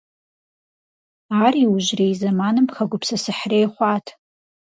[1.43, 4.05] Ар иужьрей зэманым хэгупсысыхьрей хъуат.